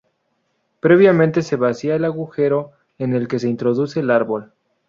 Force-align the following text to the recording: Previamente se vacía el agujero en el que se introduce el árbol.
Previamente 0.79 1.43
se 1.43 1.57
vacía 1.57 1.95
el 1.95 2.05
agujero 2.05 2.71
en 2.97 3.13
el 3.13 3.27
que 3.27 3.37
se 3.37 3.49
introduce 3.49 3.99
el 3.99 4.09
árbol. 4.09 4.51